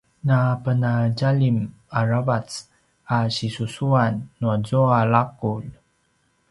[0.27, 1.57] napenadjalim
[1.99, 2.49] aravac
[3.15, 5.67] a sisusuan nuazua laqulj